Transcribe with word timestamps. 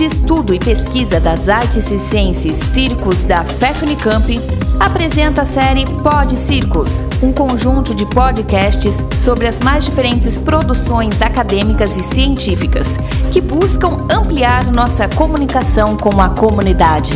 de 0.00 0.06
Estudo 0.06 0.54
e 0.54 0.58
Pesquisa 0.58 1.20
das 1.20 1.50
Artes 1.50 1.84
Circenses 1.84 2.56
Circos 2.56 3.22
da 3.22 3.44
FEFNICAMP, 3.44 4.40
apresenta 4.78 5.42
a 5.42 5.44
série 5.44 5.84
Pod 5.84 6.38
Circos, 6.38 7.04
um 7.22 7.30
conjunto 7.30 7.94
de 7.94 8.06
podcasts 8.06 9.04
sobre 9.14 9.46
as 9.46 9.60
mais 9.60 9.84
diferentes 9.84 10.38
produções 10.38 11.20
acadêmicas 11.20 11.98
e 11.98 12.02
científicas 12.02 12.96
que 13.30 13.42
buscam 13.42 14.06
ampliar 14.10 14.72
nossa 14.72 15.06
comunicação 15.06 15.98
com 15.98 16.18
a 16.18 16.30
comunidade. 16.30 17.12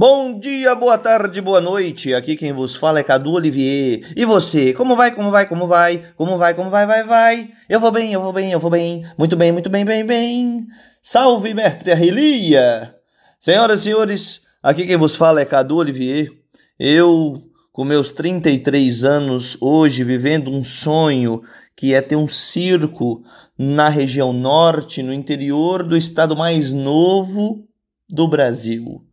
Bom 0.00 0.38
dia, 0.38 0.76
boa 0.76 0.96
tarde, 0.96 1.40
boa 1.40 1.60
noite. 1.60 2.14
Aqui 2.14 2.36
quem 2.36 2.52
vos 2.52 2.76
fala 2.76 3.00
é 3.00 3.02
Cadu 3.02 3.32
Olivier. 3.32 4.12
E 4.14 4.24
você? 4.24 4.72
Como 4.72 4.94
vai? 4.94 5.10
Como 5.10 5.28
vai? 5.32 5.44
Como 5.44 5.66
vai? 5.66 6.04
Como 6.16 6.38
vai? 6.38 6.54
Como 6.54 6.70
vai? 6.70 6.86
Vai, 6.86 7.02
vai. 7.02 7.50
Eu 7.68 7.80
vou 7.80 7.90
bem, 7.90 8.12
eu 8.12 8.20
vou 8.20 8.32
bem, 8.32 8.52
eu 8.52 8.60
vou 8.60 8.70
bem. 8.70 9.04
Muito 9.18 9.34
bem, 9.34 9.50
muito 9.50 9.68
bem, 9.68 9.84
bem, 9.84 10.06
bem. 10.06 10.68
Salve, 11.02 11.52
mestre 11.52 11.90
Arrelia! 11.90 12.94
Senhoras 13.40 13.80
e 13.80 13.82
senhores, 13.82 14.42
aqui 14.62 14.86
quem 14.86 14.96
vos 14.96 15.16
fala 15.16 15.40
é 15.40 15.44
Cadu 15.44 15.78
Olivier. 15.78 16.30
Eu, 16.78 17.42
com 17.72 17.84
meus 17.84 18.12
33 18.12 19.02
anos, 19.02 19.58
hoje 19.60 20.04
vivendo 20.04 20.48
um 20.52 20.62
sonho 20.62 21.42
que 21.76 21.92
é 21.92 22.00
ter 22.00 22.14
um 22.14 22.28
circo 22.28 23.24
na 23.58 23.88
região 23.88 24.32
norte, 24.32 25.02
no 25.02 25.12
interior 25.12 25.82
do 25.82 25.96
estado 25.96 26.36
mais 26.36 26.72
novo 26.72 27.64
do 28.08 28.28
Brasil 28.28 29.07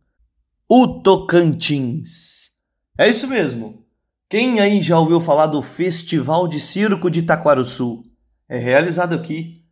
o 0.68 1.00
Tocantins. 1.00 2.50
É 2.98 3.08
isso 3.08 3.28
mesmo. 3.28 3.84
Quem 4.28 4.58
aí 4.58 4.82
já 4.82 4.98
ouviu 4.98 5.20
falar 5.20 5.46
do 5.46 5.62
Festival 5.62 6.48
de 6.48 6.58
Circo 6.58 7.08
de 7.08 7.20
Itaquaruçu? 7.20 8.02
É 8.48 8.58
realizado 8.58 9.14
aqui. 9.14 9.62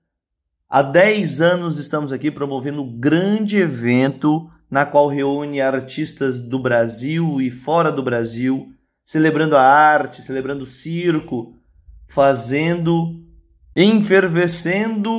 Há 0.68 0.82
10 0.82 1.40
anos 1.40 1.78
estamos 1.78 2.12
aqui 2.12 2.30
promovendo 2.30 2.82
um 2.82 2.98
grande 2.98 3.56
evento 3.56 4.48
na 4.70 4.86
qual 4.86 5.08
reúne 5.08 5.60
artistas 5.60 6.40
do 6.40 6.58
Brasil 6.58 7.40
e 7.40 7.50
fora 7.50 7.90
do 7.90 8.02
Brasil, 8.02 8.72
celebrando 9.04 9.56
a 9.56 9.62
arte, 9.62 10.22
celebrando 10.22 10.62
o 10.62 10.66
circo, 10.66 11.56
fazendo, 12.08 13.20
enfervescendo 13.76 15.10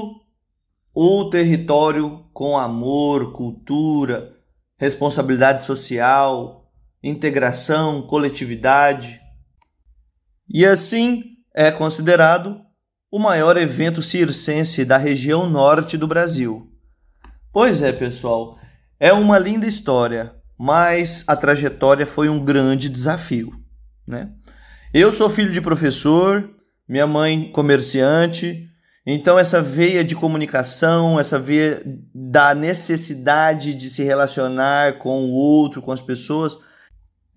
o 0.94 1.30
território 1.30 2.26
com 2.34 2.58
amor, 2.58 3.34
cultura, 3.34 4.36
responsabilidade 4.78 5.64
social, 5.64 6.70
integração, 7.02 8.02
coletividade. 8.02 9.22
E 10.50 10.66
assim 10.66 11.24
é 11.56 11.72
considerado 11.72 12.62
o 13.12 13.20
maior 13.20 13.56
evento 13.58 14.02
circense 14.02 14.84
da 14.84 14.98
região 14.98 15.50
norte 15.50 15.98
do 15.98 16.08
Brasil. 16.08 16.70
Pois 17.52 17.82
é, 17.82 17.94
pessoal, 17.94 18.60
é 19.00 19.14
uma 19.14 19.40
linda 19.40 19.66
história, 19.66 20.36
mas 20.58 21.24
a 21.28 21.36
trajetória 21.36 22.06
foi 22.06 22.28
um 22.28 22.44
grande 22.44 22.90
desafio, 22.90 23.52
né? 24.08 24.32
Eu 24.94 25.12
sou 25.12 25.30
filho 25.30 25.52
de 25.52 25.62
professor, 25.62 26.50
minha 26.88 27.08
mãe 27.08 27.52
comerciante, 27.52 28.70
então, 29.06 29.38
essa 29.38 29.62
veia 29.62 30.04
de 30.04 30.16
comunicação, 30.16 31.20
essa 31.20 31.38
veia 31.38 31.82
da 32.14 32.56
necessidade 32.56 33.76
de 33.76 33.90
se 33.90 34.04
relacionar 34.04 34.98
com 34.98 35.26
o 35.26 35.32
outro, 35.32 35.82
com 35.82 35.92
as 35.92 36.02
pessoas, 36.02 36.58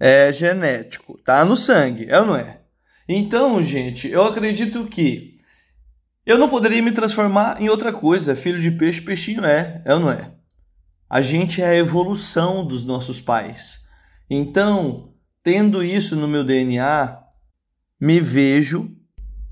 é 0.01 0.33
genético, 0.33 1.19
tá 1.23 1.45
no 1.45 1.55
sangue, 1.55 2.07
é 2.09 2.19
ou 2.21 2.27
não 2.27 2.37
é? 2.37 2.61
Então, 3.07 3.63
gente, 3.63 4.09
eu 4.09 4.23
acredito 4.23 4.87
que 4.87 5.35
eu 6.25 6.39
não 6.39 6.49
poderia 6.49 6.83
me 6.83 6.93
transformar 6.93 7.61
em 7.61 7.69
outra 7.69 7.93
coisa. 7.93 8.37
Filho 8.37 8.61
de 8.61 8.71
peixe, 8.71 9.01
peixinho 9.01 9.45
é, 9.45 9.83
é 9.85 9.95
ou 9.95 10.01
não 10.01 10.11
é? 10.11 10.31
A 11.09 11.23
gente 11.23 11.63
é 11.63 11.67
a 11.67 11.77
evolução 11.77 12.67
dos 12.67 12.85
nossos 12.85 13.19
pais. 13.19 13.87
Então, 14.29 15.15
tendo 15.43 15.83
isso 15.83 16.15
no 16.17 16.29
meu 16.29 16.45
DNA, 16.45 17.19
me 17.99 18.21
vejo 18.21 18.95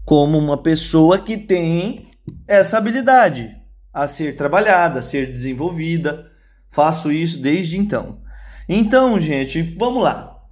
como 0.06 0.38
uma 0.38 0.56
pessoa 0.56 1.18
que 1.18 1.36
tem 1.36 2.08
essa 2.46 2.78
habilidade 2.78 3.60
a 3.92 4.06
ser 4.06 4.36
trabalhada, 4.36 5.00
a 5.00 5.02
ser 5.02 5.26
desenvolvida. 5.26 6.30
Faço 6.68 7.10
isso 7.10 7.40
desde 7.40 7.76
então. 7.76 8.22
Então, 8.68 9.18
gente, 9.18 9.60
vamos 9.76 10.04
lá. 10.04 10.46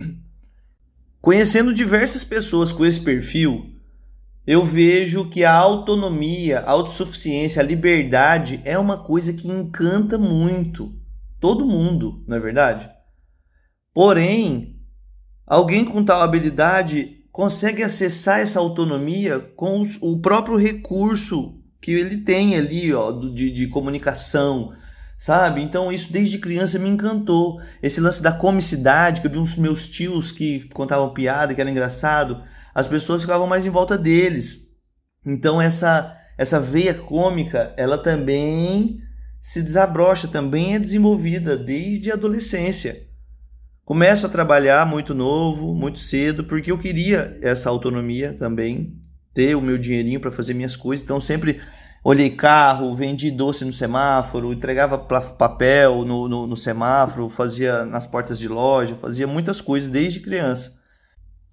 Conhecendo 1.21 1.73
diversas 1.73 2.25
pessoas 2.25 2.73
com 2.73 2.85
esse 2.85 3.01
perfil, 3.01 3.63
eu 4.45 4.65
vejo 4.65 5.31
que 5.31 5.45
a 5.45 5.55
autonomia, 5.55 6.59
a 6.61 6.73
autossuficiência, 6.73 7.63
a 7.63 7.65
liberdade 7.65 8.61
é 8.65 8.77
uma 8.77 9.05
coisa 9.05 9.33
que 9.33 9.49
encanta 9.49 10.19
muito 10.19 10.93
todo 11.39 11.67
mundo, 11.67 12.17
não 12.27 12.37
é 12.37 12.41
verdade? 12.41 12.91
Porém, 13.93 14.81
alguém 15.47 15.85
com 15.85 16.05
tal 16.05 16.23
habilidade 16.23 17.24
consegue 17.35 17.83
acessar 17.83 18.39
essa 18.39 18.61
autonomia 18.61 19.41
com 19.41 19.83
o 20.01 20.21
próprio 20.21 20.57
recurso 20.57 21.61
que 21.83 21.91
ele 21.91 22.19
tem 22.19 22.55
ali, 22.55 22.95
ó, 22.95 23.11
de, 23.11 23.51
de 23.51 23.67
comunicação, 23.67 24.73
sabe? 25.19 25.61
Então 25.61 25.91
isso 25.91 26.13
desde 26.13 26.39
criança 26.39 26.79
me 26.79 26.89
encantou. 26.89 27.61
Esse 27.83 28.01
lance 28.01 28.23
da 28.23 28.31
comicidade, 28.31 29.21
que 29.21 29.27
eu 29.27 29.33
vi 29.33 29.39
uns 29.39 29.57
meus 29.57 29.89
tios 29.89 30.31
que 30.31 30.69
contavam 30.69 31.13
piada, 31.13 31.53
que 31.53 31.61
era 31.61 31.69
engraçado, 31.69 32.41
as 32.73 32.87
pessoas 32.87 33.23
ficavam 33.23 33.49
mais 33.49 33.67
em 33.67 33.71
volta 33.71 33.99
deles. 33.99 34.69
Então 35.27 35.61
essa 35.61 36.17
essa 36.39 36.61
veia 36.61 36.95
cômica, 36.95 37.75
ela 37.77 37.99
também 37.99 39.01
se 39.41 39.61
desabrocha, 39.61 40.29
também 40.29 40.77
é 40.77 40.79
desenvolvida 40.79 41.57
desde 41.57 42.13
a 42.13 42.15
adolescência. 42.15 43.09
Começo 43.85 44.25
a 44.25 44.31
trabalhar 44.31 44.87
muito 44.87 45.15
novo, 45.15 45.75
muito 45.75 45.99
cedo, 45.99 46.45
porque 46.45 46.73
eu 46.73 46.79
queria 46.79 47.39
essa 47.43 47.69
autonomia 47.69 48.33
também 48.33 48.99
ter 49.35 49.55
o 49.55 49.61
meu 49.61 49.77
dinheirinho 49.77 50.19
para 50.19 50.33
fazer 50.33 50.55
minhas 50.55 50.75
coisas. 50.75 51.05
Então 51.05 51.21
sempre 51.21 51.61
olhei 52.03 52.31
carro, 52.31 52.95
vendi 52.95 53.31
doce 53.31 53.63
no 53.63 53.75
semáforo, 53.75 54.55
entregava 54.55 54.97
papel 54.97 56.03
no, 56.03 56.27
no, 56.27 56.47
no, 56.47 56.57
semáforo, 56.57 57.29
fazia 57.29 57.85
nas 57.85 58.07
portas 58.07 58.39
de 58.39 58.49
loja, 58.49 58.95
fazia 58.95 59.27
muitas 59.27 59.61
coisas 59.61 59.91
desde 59.91 60.21
criança. 60.21 60.83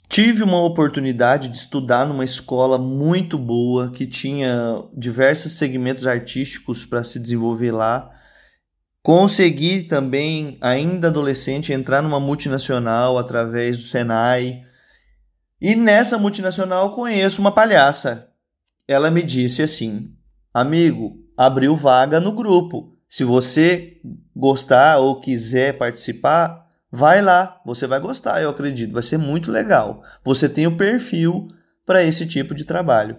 Tive 0.07 0.41
uma 0.41 0.61
oportunidade 0.61 1.49
de 1.49 1.57
estudar 1.57 2.05
numa 2.05 2.23
escola 2.23 2.77
muito 2.77 3.37
boa 3.37 3.89
que 3.89 4.07
tinha 4.07 4.81
diversos 4.93 5.53
segmentos 5.53 6.07
artísticos 6.07 6.85
para 6.85 7.03
se 7.03 7.19
desenvolver 7.19 7.71
lá. 7.71 8.09
Consegui 9.03 9.83
também, 9.83 10.57
ainda 10.61 11.07
adolescente, 11.07 11.73
entrar 11.73 12.01
numa 12.01 12.19
multinacional 12.19 13.17
através 13.17 13.77
do 13.77 13.83
Senai 13.83 14.63
e 15.61 15.75
nessa 15.75 16.17
multinacional 16.17 16.95
conheço 16.95 17.39
uma 17.39 17.51
palhaça. 17.51 18.29
Ela 18.87 19.11
me 19.11 19.21
disse 19.21 19.61
assim: 19.61 20.11
Amigo, 20.51 21.17
abriu 21.37 21.75
vaga 21.75 22.19
no 22.19 22.31
grupo. 22.31 22.97
Se 23.07 23.23
você 23.23 23.99
gostar 24.35 24.97
ou 24.97 25.19
quiser 25.19 25.77
participar, 25.77 26.67
vai 26.91 27.21
lá. 27.21 27.61
Você 27.63 27.85
vai 27.85 27.99
gostar, 27.99 28.41
eu 28.41 28.49
acredito. 28.49 28.93
Vai 28.93 29.03
ser 29.03 29.17
muito 29.17 29.51
legal. 29.51 30.01
Você 30.23 30.49
tem 30.49 30.65
o 30.65 30.77
perfil 30.77 31.47
para 31.85 32.03
esse 32.03 32.25
tipo 32.25 32.55
de 32.55 32.65
trabalho. 32.65 33.17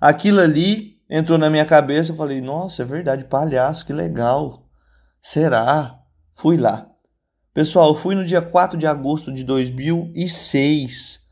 Aquilo 0.00 0.40
ali 0.40 0.98
entrou 1.10 1.36
na 1.36 1.50
minha 1.50 1.66
cabeça. 1.66 2.12
Eu 2.12 2.16
falei: 2.16 2.40
Nossa, 2.40 2.82
é 2.82 2.86
verdade, 2.86 3.26
palhaço, 3.26 3.84
que 3.84 3.92
legal. 3.92 4.61
Será? 5.24 6.00
Fui 6.32 6.56
lá. 6.56 6.90
Pessoal, 7.54 7.94
fui 7.94 8.16
no 8.16 8.24
dia 8.24 8.42
4 8.42 8.76
de 8.76 8.88
agosto 8.88 9.32
de 9.32 9.44
2006 9.44 11.28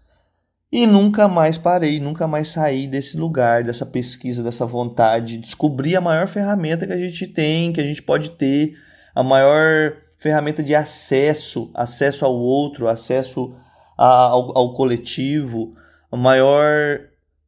e 0.70 0.86
nunca 0.86 1.26
mais 1.26 1.58
parei, 1.58 1.98
nunca 1.98 2.28
mais 2.28 2.50
saí 2.50 2.86
desse 2.86 3.16
lugar, 3.16 3.64
dessa 3.64 3.84
pesquisa, 3.84 4.44
dessa 4.44 4.64
vontade. 4.64 5.38
Descobri 5.38 5.96
a 5.96 6.00
maior 6.00 6.28
ferramenta 6.28 6.86
que 6.86 6.92
a 6.92 6.98
gente 6.98 7.26
tem, 7.26 7.72
que 7.72 7.80
a 7.80 7.84
gente 7.84 8.00
pode 8.00 8.30
ter, 8.30 8.74
a 9.12 9.24
maior 9.24 9.96
ferramenta 10.18 10.62
de 10.62 10.72
acesso, 10.72 11.68
acesso 11.74 12.24
ao 12.24 12.34
outro, 12.36 12.86
acesso 12.86 13.52
ao, 13.98 14.56
ao 14.56 14.72
coletivo, 14.74 15.72
a 16.12 16.16
maior 16.16 17.00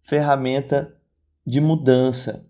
ferramenta 0.02 0.92
de 1.46 1.60
mudança, 1.60 2.44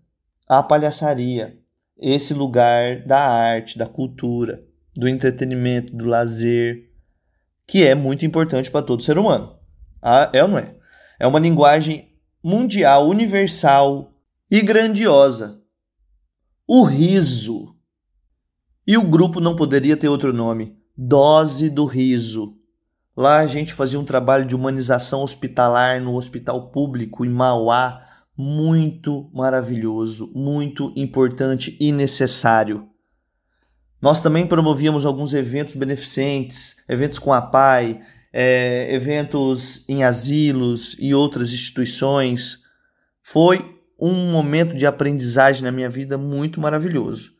a 0.49 0.63
palhaçaria. 0.63 1.62
Esse 2.05 2.33
lugar 2.33 3.05
da 3.05 3.17
arte, 3.17 3.77
da 3.77 3.87
cultura, 3.87 4.59
do 4.93 5.07
entretenimento, 5.07 5.95
do 5.95 6.05
lazer, 6.05 6.91
que 7.65 7.81
é 7.83 7.95
muito 7.95 8.25
importante 8.25 8.69
para 8.69 8.85
todo 8.85 9.01
ser 9.01 9.17
humano. 9.17 9.57
Ah, 10.01 10.29
é 10.33 10.43
ou 10.43 10.49
não 10.49 10.57
é? 10.57 10.75
É 11.17 11.25
uma 11.25 11.39
linguagem 11.39 12.09
mundial, 12.43 13.07
universal 13.07 14.11
e 14.51 14.61
grandiosa. 14.61 15.61
O 16.67 16.83
riso. 16.83 17.73
E 18.85 18.97
o 18.97 19.07
grupo 19.07 19.39
não 19.39 19.55
poderia 19.55 19.95
ter 19.95 20.09
outro 20.09 20.33
nome: 20.33 20.77
Dose 20.97 21.69
do 21.69 21.85
Riso. 21.85 22.57
Lá 23.15 23.39
a 23.39 23.47
gente 23.47 23.73
fazia 23.73 23.99
um 23.99 24.03
trabalho 24.03 24.45
de 24.45 24.55
humanização 24.55 25.23
hospitalar 25.23 26.01
no 26.01 26.15
hospital 26.15 26.69
público 26.69 27.23
em 27.23 27.29
Mauá, 27.29 28.05
muito 28.37 29.29
maravilhoso, 29.33 30.31
muito 30.33 30.91
importante 30.95 31.77
e 31.79 31.91
necessário. 31.91 32.87
Nós 34.01 34.19
também 34.19 34.45
promovíamos 34.45 35.05
alguns 35.05 35.33
eventos 35.33 35.75
beneficentes, 35.75 36.83
eventos 36.89 37.19
com 37.19 37.31
a 37.31 37.41
PAI, 37.41 38.01
é, 38.33 38.93
eventos 38.93 39.87
em 39.87 40.03
asilos 40.03 40.97
e 40.99 41.13
outras 41.13 41.53
instituições. 41.53 42.59
Foi 43.21 43.79
um 43.97 44.31
momento 44.31 44.75
de 44.75 44.85
aprendizagem 44.85 45.63
na 45.63 45.71
minha 45.71 45.89
vida 45.89 46.17
muito 46.17 46.59
maravilhoso. 46.59 47.31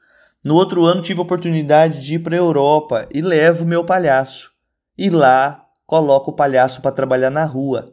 No 0.43 0.55
outro 0.55 0.85
ano 0.85 1.01
tive 1.01 1.19
a 1.19 1.23
oportunidade 1.23 1.99
de 1.99 2.15
ir 2.15 2.19
para 2.19 2.35
a 2.35 2.39
Europa 2.39 3.07
e 3.11 3.21
levo 3.21 3.65
meu 3.65 3.83
palhaço. 3.83 4.51
E 4.97 5.09
lá 5.09 5.65
coloco 5.85 6.31
o 6.31 6.35
palhaço 6.35 6.81
para 6.81 6.91
trabalhar 6.91 7.29
na 7.29 7.43
rua. 7.43 7.85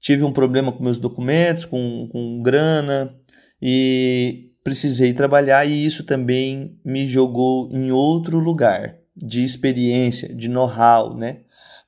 Tive 0.00 0.24
um 0.24 0.32
problema 0.32 0.70
com 0.70 0.82
meus 0.82 0.98
documentos, 0.98 1.64
com, 1.64 2.08
com 2.10 2.42
grana 2.42 3.14
e 3.60 4.50
precisei 4.62 5.14
trabalhar 5.14 5.64
e 5.64 5.84
isso 5.84 6.04
também 6.04 6.78
me 6.84 7.06
jogou 7.06 7.70
em 7.72 7.90
outro 7.90 8.38
lugar 8.38 8.96
de 9.16 9.44
experiência, 9.44 10.34
de 10.34 10.48
know-how, 10.48 11.16
né? 11.16 11.38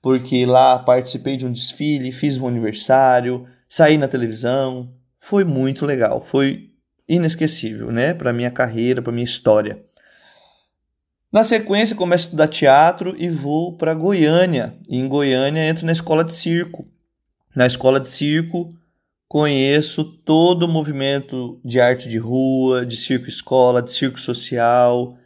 Porque 0.00 0.46
lá 0.46 0.78
participei 0.78 1.36
de 1.36 1.44
um 1.44 1.52
desfile, 1.52 2.12
fiz 2.12 2.36
um 2.38 2.46
aniversário, 2.46 3.46
saí 3.68 3.98
na 3.98 4.08
televisão, 4.08 4.88
foi 5.18 5.44
muito 5.44 5.84
legal, 5.84 6.24
foi 6.24 6.70
inesquecível, 7.08 7.90
né, 7.90 8.14
para 8.14 8.32
minha 8.32 8.50
carreira, 8.50 9.02
para 9.02 9.12
minha 9.12 9.24
história. 9.24 9.78
Na 11.30 11.44
sequência, 11.44 11.94
começo 11.94 12.24
a 12.24 12.26
estudar 12.26 12.48
teatro 12.48 13.14
e 13.18 13.28
vou 13.28 13.76
para 13.76 13.92
Goiânia. 13.92 14.74
E 14.88 14.96
em 14.96 15.06
Goiânia 15.06 15.68
entro 15.68 15.84
na 15.84 15.92
escola 15.92 16.24
de 16.24 16.32
circo. 16.32 16.86
Na 17.54 17.66
escola 17.66 17.98
de 17.98 18.08
circo 18.08 18.68
conheço 19.28 20.04
todo 20.04 20.64
o 20.64 20.68
movimento 20.68 21.60
de 21.64 21.80
arte 21.80 22.08
de 22.08 22.16
rua, 22.16 22.86
de 22.86 22.96
circo 22.96 23.28
escola, 23.28 23.82
de 23.82 23.92
circo 23.92 24.18
social, 24.18 25.16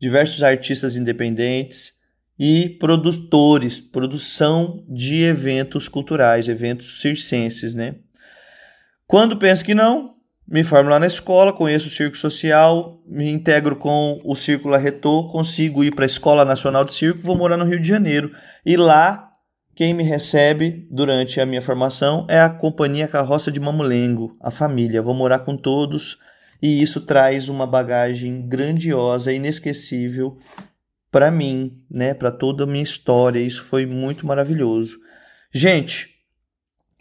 diversos 0.00 0.42
artistas 0.42 0.96
independentes 0.96 1.94
e 2.38 2.70
produtores, 2.78 3.80
produção 3.80 4.84
de 4.88 5.22
eventos 5.22 5.88
culturais, 5.88 6.48
eventos 6.48 7.00
circenses, 7.00 7.74
né? 7.74 7.96
Quando 9.06 9.36
penso 9.36 9.64
que 9.64 9.74
não, 9.74 10.14
me 10.50 10.64
formo 10.64 10.88
lá 10.90 10.98
na 10.98 11.06
escola, 11.06 11.52
conheço 11.52 11.88
o 11.88 11.92
circo 11.92 12.16
social, 12.16 13.00
me 13.06 13.30
integro 13.30 13.76
com 13.76 14.20
o 14.24 14.34
Círculo 14.34 14.74
Arretou, 14.74 15.28
consigo 15.28 15.84
ir 15.84 15.94
para 15.94 16.04
a 16.04 16.06
Escola 16.06 16.44
Nacional 16.44 16.84
de 16.84 16.92
Circo, 16.94 17.20
vou 17.22 17.36
morar 17.36 17.56
no 17.56 17.64
Rio 17.64 17.80
de 17.80 17.86
Janeiro. 17.86 18.32
E 18.64 18.76
lá, 18.76 19.29
quem 19.74 19.94
me 19.94 20.02
recebe 20.02 20.86
durante 20.90 21.40
a 21.40 21.46
minha 21.46 21.62
formação 21.62 22.26
é 22.28 22.40
a 22.40 22.50
Companhia 22.50 23.08
Carroça 23.08 23.50
de 23.50 23.60
Mamulengo, 23.60 24.32
a 24.40 24.50
família. 24.50 25.02
Vou 25.02 25.14
morar 25.14 25.40
com 25.40 25.56
todos 25.56 26.18
e 26.60 26.82
isso 26.82 27.00
traz 27.00 27.48
uma 27.48 27.66
bagagem 27.66 28.46
grandiosa, 28.46 29.32
inesquecível 29.32 30.36
para 31.10 31.30
mim, 31.30 31.82
né, 31.90 32.14
para 32.14 32.30
toda 32.30 32.64
a 32.64 32.66
minha 32.66 32.84
história. 32.84 33.40
Isso 33.40 33.64
foi 33.64 33.86
muito 33.86 34.26
maravilhoso. 34.26 34.98
Gente, 35.52 36.20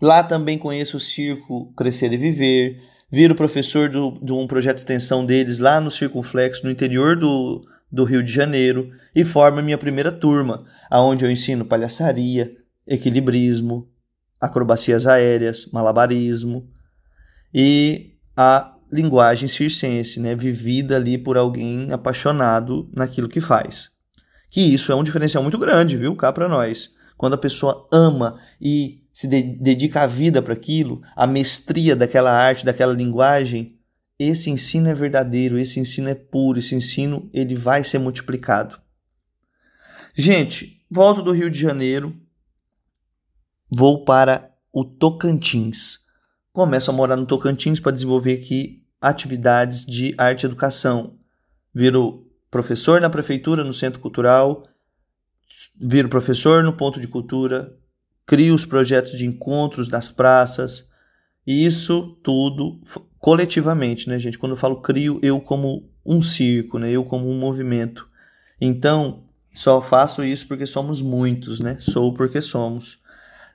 Lá 0.01 0.23
também 0.23 0.57
conheço 0.57 0.97
o 0.97 0.99
Circo 0.99 1.73
Crescer 1.73 2.13
e 2.13 2.17
Viver, 2.17 2.81
viro 3.11 3.35
professor 3.35 3.89
de 3.89 4.31
um 4.31 4.47
projeto 4.47 4.75
de 4.75 4.81
extensão 4.81 5.25
deles 5.25 5.59
lá 5.59 5.81
no 5.81 5.91
Circunflexo, 5.91 6.63
no 6.63 6.71
interior 6.71 7.17
do, 7.17 7.61
do 7.91 8.03
Rio 8.03 8.23
de 8.23 8.31
Janeiro, 8.31 8.91
e 9.15 9.23
formo 9.23 9.61
minha 9.61 9.77
primeira 9.77 10.11
turma, 10.11 10.65
aonde 10.89 11.25
eu 11.25 11.31
ensino 11.31 11.65
palhaçaria, 11.65 12.51
equilibrismo, 12.87 13.89
acrobacias 14.39 15.05
aéreas, 15.05 15.69
malabarismo 15.71 16.69
e 17.53 18.13
a 18.35 18.75
linguagem 18.91 19.47
circense, 19.47 20.19
né, 20.19 20.35
vivida 20.35 20.95
ali 20.95 21.17
por 21.17 21.37
alguém 21.37 21.91
apaixonado 21.91 22.89
naquilo 22.95 23.29
que 23.29 23.41
faz. 23.41 23.89
Que 24.49 24.61
isso 24.61 24.91
é 24.91 24.95
um 24.95 25.03
diferencial 25.03 25.43
muito 25.43 25.57
grande, 25.57 25.97
viu, 25.97 26.15
cá 26.15 26.31
para 26.31 26.47
nós. 26.47 26.91
Quando 27.17 27.33
a 27.33 27.37
pessoa 27.37 27.87
ama 27.91 28.39
e 28.59 29.03
se 29.13 29.27
de 29.27 29.41
dedica 29.41 30.03
a 30.03 30.07
vida 30.07 30.41
para 30.41 30.53
aquilo, 30.53 31.01
a 31.15 31.27
mestria 31.27 31.95
daquela 31.95 32.31
arte, 32.31 32.65
daquela 32.65 32.93
linguagem, 32.93 33.77
esse 34.19 34.49
ensino 34.49 34.89
é 34.89 34.93
verdadeiro, 34.93 35.57
esse 35.57 35.79
ensino 35.79 36.09
é 36.09 36.15
puro, 36.15 36.59
esse 36.59 36.75
ensino 36.75 37.29
ele 37.33 37.55
vai 37.55 37.85
ser 37.85 37.99
multiplicado. 37.99 38.77
Gente, 40.13 40.85
volto 40.91 41.21
do 41.21 41.31
Rio 41.31 41.49
de 41.49 41.57
Janeiro, 41.57 42.13
vou 43.71 44.03
para 44.03 44.53
o 44.73 44.83
Tocantins. 44.83 45.99
Começo 46.51 46.91
a 46.91 46.93
morar 46.93 47.15
no 47.15 47.25
Tocantins 47.25 47.79
para 47.79 47.93
desenvolver 47.93 48.33
aqui 48.33 48.85
atividades 48.99 49.85
de 49.85 50.13
arte 50.17 50.43
e 50.43 50.45
educação. 50.47 51.17
Viro 51.73 52.27
professor 52.51 52.99
na 52.99 53.09
prefeitura, 53.09 53.63
no 53.63 53.71
centro 53.71 54.01
cultural, 54.01 54.67
viro 55.79 56.09
professor 56.09 56.61
no 56.63 56.73
ponto 56.73 56.99
de 56.99 57.07
cultura, 57.07 57.73
crio 58.25 58.53
os 58.53 58.65
projetos 58.65 59.13
de 59.13 59.25
encontros 59.25 59.87
das 59.87 60.11
praças, 60.11 60.89
isso 61.47 62.19
tudo 62.21 62.81
coletivamente, 63.19 64.07
né, 64.09 64.17
gente? 64.17 64.37
Quando 64.37 64.53
eu 64.53 64.57
falo 64.57 64.81
crio, 64.81 65.19
eu 65.21 65.39
como 65.39 65.89
um 66.05 66.21
circo, 66.21 66.79
né? 66.79 66.89
Eu 66.89 67.03
como 67.03 67.29
um 67.29 67.37
movimento. 67.37 68.07
Então, 68.59 69.23
só 69.53 69.81
faço 69.81 70.23
isso 70.23 70.47
porque 70.47 70.65
somos 70.65 71.01
muitos, 71.01 71.59
né? 71.59 71.77
Sou 71.79 72.13
porque 72.13 72.41
somos. 72.41 72.99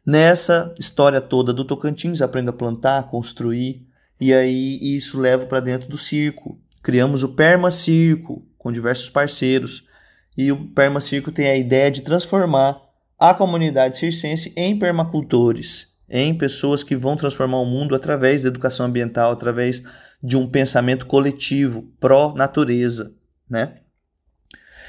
Nessa 0.04 0.74
história 0.78 1.20
toda 1.20 1.52
do 1.52 1.64
Tocantins, 1.64 2.20
aprendo 2.20 2.50
a 2.50 2.52
plantar, 2.52 3.08
construir, 3.08 3.86
e 4.20 4.34
aí 4.34 4.78
isso 4.82 5.18
levo 5.18 5.46
para 5.46 5.60
dentro 5.60 5.88
do 5.88 5.96
circo. 5.96 6.60
Criamos 6.82 7.22
o 7.22 7.30
Perma 7.30 7.70
Circo 7.70 8.46
com 8.58 8.70
diversos 8.70 9.08
parceiros, 9.08 9.84
e 10.36 10.52
o 10.52 10.68
Perma 10.68 11.00
Circo 11.00 11.32
tem 11.32 11.46
a 11.46 11.56
ideia 11.56 11.90
de 11.90 12.02
transformar 12.02 12.82
a 13.18 13.32
comunidade 13.32 13.96
circense 13.96 14.52
em 14.56 14.78
permacultores, 14.78 15.93
em 16.16 16.32
pessoas 16.32 16.84
que 16.84 16.94
vão 16.94 17.16
transformar 17.16 17.58
o 17.58 17.66
mundo 17.66 17.92
através 17.92 18.42
da 18.42 18.48
educação 18.48 18.86
ambiental, 18.86 19.32
através 19.32 19.82
de 20.22 20.36
um 20.36 20.46
pensamento 20.46 21.06
coletivo 21.06 21.92
pró-natureza, 21.98 23.12
né? 23.50 23.74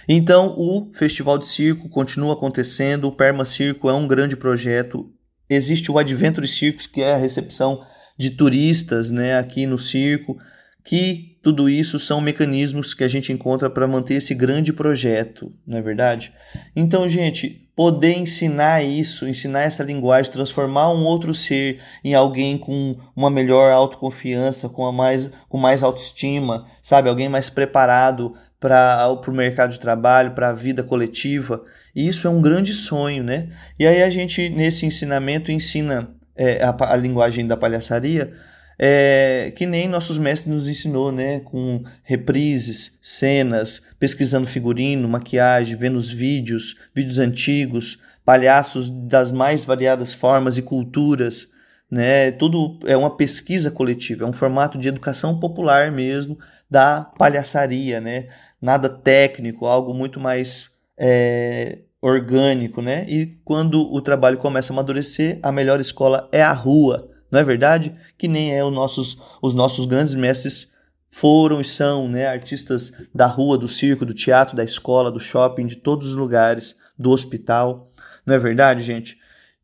Então, 0.07 0.53
o 0.55 0.91
Festival 0.93 1.39
de 1.39 1.47
Circo 1.47 1.89
continua 1.89 2.33
acontecendo, 2.33 3.05
o 3.07 3.11
Perma 3.11 3.43
Circo 3.43 3.89
é 3.89 3.93
um 3.93 4.07
grande 4.07 4.37
projeto. 4.37 5.11
Existe 5.49 5.91
o 5.91 5.97
Adventure 5.97 6.47
Circus, 6.47 6.85
que 6.85 7.01
é 7.01 7.15
a 7.15 7.17
recepção 7.17 7.83
de 8.15 8.29
turistas, 8.29 9.09
né, 9.09 9.35
aqui 9.35 9.65
no 9.65 9.79
circo, 9.79 10.37
que 10.83 11.39
tudo 11.41 11.67
isso 11.67 11.99
são 11.99 12.21
mecanismos 12.21 12.93
que 12.93 13.03
a 13.03 13.07
gente 13.07 13.33
encontra 13.33 13.67
para 13.67 13.87
manter 13.87 14.13
esse 14.13 14.35
grande 14.35 14.71
projeto, 14.71 15.51
não 15.65 15.79
é 15.79 15.81
verdade? 15.81 16.31
Então, 16.75 17.09
gente, 17.09 17.64
poder 17.75 18.17
ensinar 18.17 18.83
isso, 18.83 19.27
ensinar 19.27 19.63
essa 19.63 19.83
linguagem, 19.83 20.31
transformar 20.31 20.91
um 20.91 21.03
outro 21.03 21.33
ser 21.33 21.81
em 22.03 22.13
alguém 22.15 22.57
com 22.57 22.95
uma 23.15 23.29
melhor 23.29 23.71
autoconfiança, 23.73 24.69
com, 24.69 24.89
mais, 24.91 25.29
com 25.49 25.57
mais 25.57 25.83
autoestima, 25.83 26.65
sabe? 26.81 27.09
Alguém 27.09 27.27
mais 27.27 27.49
preparado 27.49 28.33
para 28.59 29.19
o 29.27 29.31
mercado 29.31 29.71
de 29.71 29.79
trabalho, 29.79 30.31
para 30.31 30.49
a 30.49 30.53
vida 30.53 30.83
coletiva. 30.83 31.61
E 31.93 32.07
isso 32.07 32.27
é 32.27 32.29
um 32.29 32.41
grande 32.41 32.73
sonho, 32.73 33.23
né? 33.23 33.49
E 33.77 33.85
aí 33.85 34.01
a 34.01 34.09
gente, 34.09 34.49
nesse 34.49 34.85
ensinamento, 34.85 35.51
ensina 35.51 36.09
é, 36.35 36.63
a, 36.63 36.93
a 36.93 36.95
linguagem 36.95 37.45
da 37.45 37.57
palhaçaria 37.57 38.31
é, 38.77 39.53
que 39.55 39.65
nem 39.65 39.87
nossos 39.87 40.17
mestres 40.17 40.53
nos 40.53 40.67
ensinou, 40.67 41.11
né? 41.11 41.39
Com 41.39 41.83
reprises, 42.03 42.97
cenas, 43.01 43.81
pesquisando 43.99 44.47
figurino, 44.47 45.07
maquiagem, 45.07 45.77
vendo 45.77 45.97
os 45.97 46.09
vídeos, 46.09 46.75
vídeos 46.93 47.19
antigos, 47.19 47.99
palhaços 48.25 48.89
das 48.89 49.31
mais 49.31 49.63
variadas 49.63 50.13
formas 50.13 50.57
e 50.57 50.61
culturas, 50.61 51.49
né? 51.89 52.31
Tudo 52.31 52.79
é 52.85 52.97
uma 52.97 53.15
pesquisa 53.15 53.71
coletiva, 53.71 54.25
é 54.25 54.27
um 54.27 54.33
formato 54.33 54.77
de 54.77 54.87
educação 54.87 55.39
popular 55.39 55.91
mesmo 55.91 56.37
da 56.69 57.01
palhaçaria, 57.17 58.01
né? 58.01 58.27
Nada 58.61 58.89
técnico, 58.89 59.65
algo 59.65 59.93
muito 59.93 60.19
mais 60.19 60.67
é, 60.97 61.79
orgânico, 62.01 62.81
né? 62.81 63.05
E 63.07 63.37
quando 63.45 63.81
o 63.93 64.01
trabalho 64.01 64.37
começa 64.37 64.71
a 64.71 64.75
amadurecer, 64.75 65.39
a 65.41 65.51
melhor 65.51 65.79
escola 65.79 66.27
é 66.31 66.41
a 66.41 66.51
rua 66.51 67.14
não 67.35 67.41
é 67.41 67.43
verdade? 67.43 67.93
Que 68.17 68.29
nem 68.29 68.55
é 68.55 68.63
os 68.63 68.73
nossos, 68.73 69.17
os 69.41 69.53
nossos 69.53 69.85
grandes 69.85 70.15
mestres 70.15 70.73
foram 71.09 71.59
e 71.59 71.65
são 71.65 72.07
né, 72.07 72.27
artistas 72.27 72.93
da 73.13 73.25
rua, 73.25 73.57
do 73.57 73.67
circo, 73.67 74.05
do 74.05 74.13
teatro, 74.13 74.55
da 74.55 74.63
escola, 74.63 75.11
do 75.11 75.19
shopping, 75.19 75.65
de 75.65 75.75
todos 75.75 76.07
os 76.07 76.15
lugares, 76.15 76.77
do 76.97 77.11
hospital. 77.11 77.89
Não 78.25 78.35
é 78.35 78.39
verdade, 78.39 78.81
gente? 78.85 79.17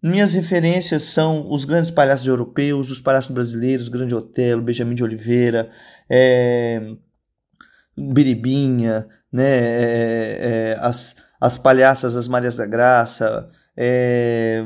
Minhas 0.03 0.33
referências 0.33 1.03
são 1.03 1.49
os 1.49 1.63
grandes 1.63 1.91
palhaços 1.91 2.27
europeus, 2.27 2.91
os 2.91 2.99
palhaços 2.99 3.31
brasileiros, 3.31 3.87
Grande 3.87 4.13
Otelo, 4.13 4.61
Benjamin 4.61 4.93
de 4.93 5.03
Oliveira, 5.05 5.69
é, 6.09 6.93
Biribinha, 7.97 9.07
né, 9.31 9.47
é, 9.47 10.39
é, 10.41 10.77
as, 10.81 11.15
as 11.39 11.57
palhaças, 11.57 12.17
as 12.17 12.27
Marias 12.27 12.57
da 12.57 12.65
Graça, 12.65 13.49
é, 13.77 14.61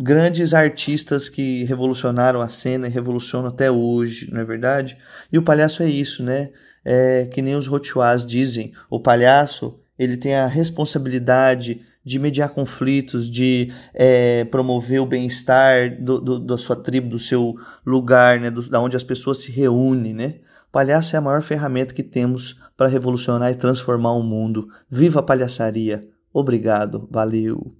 grandes 0.00 0.54
artistas 0.54 1.28
que 1.28 1.64
revolucionaram 1.64 2.40
a 2.40 2.48
cena 2.48 2.88
e 2.88 2.90
revolucionam 2.90 3.48
até 3.48 3.70
hoje, 3.70 4.30
não 4.32 4.40
é 4.40 4.44
verdade? 4.44 4.96
E 5.30 5.36
o 5.36 5.42
palhaço 5.42 5.82
é 5.82 5.90
isso, 5.90 6.22
né? 6.22 6.50
É 6.82 7.26
que 7.26 7.42
nem 7.42 7.54
os 7.54 7.66
rotuás 7.66 8.24
dizem, 8.24 8.72
o 8.88 8.98
palhaço 8.98 9.78
ele 9.98 10.16
tem 10.16 10.34
a 10.34 10.46
responsabilidade 10.46 11.82
de 12.02 12.18
mediar 12.18 12.48
conflitos, 12.48 13.28
de 13.28 13.70
é, 13.92 14.44
promover 14.44 15.02
o 15.02 15.06
bem-estar 15.06 15.98
da 16.46 16.56
sua 16.56 16.74
tribo, 16.74 17.10
do 17.10 17.18
seu 17.18 17.54
lugar, 17.84 18.40
né, 18.40 18.50
do, 18.50 18.66
da 18.66 18.80
onde 18.80 18.96
as 18.96 19.04
pessoas 19.04 19.42
se 19.42 19.52
reúnem, 19.52 20.14
né? 20.14 20.36
O 20.66 20.72
palhaço 20.72 21.14
é 21.14 21.18
a 21.18 21.22
maior 21.22 21.42
ferramenta 21.42 21.92
que 21.92 22.02
temos 22.02 22.58
para 22.74 22.88
revolucionar 22.88 23.52
e 23.52 23.56
transformar 23.56 24.12
o 24.12 24.22
mundo. 24.22 24.66
Viva 24.88 25.20
a 25.20 25.22
palhaçaria! 25.22 26.08
Obrigado, 26.32 27.06
valeu! 27.10 27.79